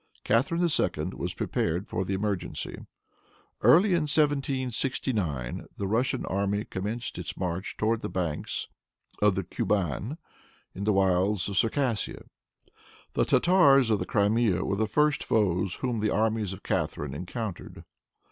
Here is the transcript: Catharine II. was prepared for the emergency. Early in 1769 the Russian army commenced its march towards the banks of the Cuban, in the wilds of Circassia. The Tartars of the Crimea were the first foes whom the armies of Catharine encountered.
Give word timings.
Catharine 0.23 0.61
II. 0.63 1.09
was 1.15 1.35
prepared 1.35 1.87
for 1.87 2.03
the 2.03 2.15
emergency. 2.15 2.87
Early 3.61 3.89
in 3.89 4.07
1769 4.09 5.67
the 5.77 5.85
Russian 5.85 6.25
army 6.25 6.65
commenced 6.65 7.19
its 7.19 7.37
march 7.37 7.77
towards 7.77 8.01
the 8.01 8.09
banks 8.09 8.67
of 9.21 9.35
the 9.35 9.43
Cuban, 9.43 10.17
in 10.73 10.85
the 10.85 10.93
wilds 10.93 11.47
of 11.49 11.55
Circassia. 11.57 12.23
The 13.13 13.25
Tartars 13.25 13.91
of 13.91 13.99
the 13.99 14.07
Crimea 14.07 14.65
were 14.65 14.75
the 14.75 14.87
first 14.87 15.23
foes 15.23 15.75
whom 15.75 15.99
the 15.99 16.09
armies 16.09 16.51
of 16.51 16.63
Catharine 16.63 17.13
encountered. 17.13 17.83